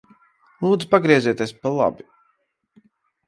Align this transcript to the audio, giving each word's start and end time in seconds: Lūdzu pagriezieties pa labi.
Lūdzu 0.67 0.87
pagriezieties 0.93 1.53
pa 1.65 1.73
labi. 1.75 2.05